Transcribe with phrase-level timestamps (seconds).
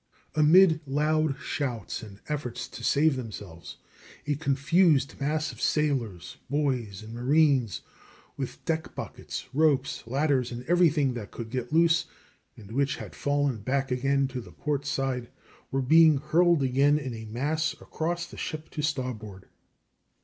[0.33, 3.77] Amid loud shouts and efforts to save themselves,
[4.25, 7.81] a confused mass of sailors, boys, and marines,
[8.35, 12.07] with deck buckets, ropes, ladders, and everything that could get loose,
[12.57, 15.29] and which had fallen back again to the port side,
[15.69, 19.49] were being hurled again in a mass across the ship to starboard.